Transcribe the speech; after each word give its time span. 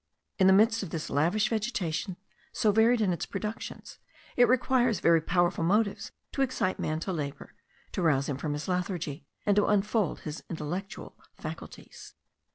In 0.39 0.47
the 0.47 0.51
midst 0.53 0.81
of 0.81 0.89
this 0.89 1.11
lavish 1.11 1.49
vegetation, 1.49 2.17
so 2.51 2.71
varied 2.71 3.01
in 3.01 3.13
its 3.13 3.27
productions, 3.27 3.99
it 4.35 4.47
requires 4.47 4.99
very 4.99 5.21
powerful 5.21 5.63
motives 5.63 6.11
to 6.31 6.41
excite 6.41 6.79
man 6.79 6.99
to 7.01 7.13
labour, 7.13 7.53
to 7.91 8.01
rouse 8.01 8.27
him 8.27 8.37
from 8.37 8.53
his 8.53 8.67
lethargy, 8.67 9.27
and 9.45 9.55
to 9.57 9.67
unfold 9.67 10.21
his 10.21 10.43
intellectual 10.49 11.19
faculties. 11.37 12.15